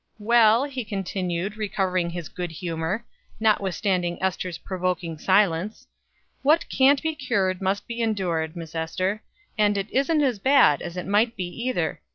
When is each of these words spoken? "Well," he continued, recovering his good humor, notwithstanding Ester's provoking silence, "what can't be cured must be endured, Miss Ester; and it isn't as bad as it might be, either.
"Well," 0.17 0.63
he 0.63 0.83
continued, 0.83 1.57
recovering 1.57 2.09
his 2.09 2.27
good 2.27 2.49
humor, 2.49 3.05
notwithstanding 3.39 4.17
Ester's 4.19 4.57
provoking 4.57 5.19
silence, 5.19 5.85
"what 6.41 6.65
can't 6.69 7.03
be 7.03 7.13
cured 7.13 7.61
must 7.61 7.85
be 7.87 8.01
endured, 8.01 8.55
Miss 8.55 8.73
Ester; 8.73 9.21
and 9.59 9.77
it 9.77 9.91
isn't 9.91 10.23
as 10.23 10.39
bad 10.39 10.81
as 10.81 10.97
it 10.97 11.05
might 11.05 11.35
be, 11.35 11.45
either. 11.67 12.01